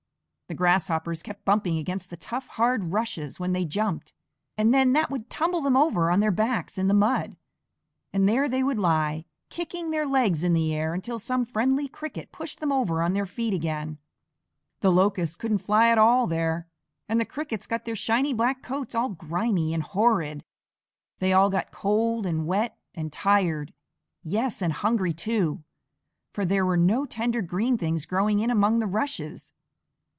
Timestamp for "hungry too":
24.73-25.63